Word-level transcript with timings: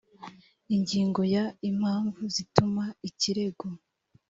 ingingo 0.75 1.21
ya 1.33 1.43
impamvu 1.69 2.21
zituma 2.35 2.83
ikirego 3.09 3.65